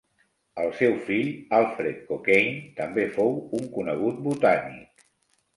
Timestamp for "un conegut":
3.61-4.25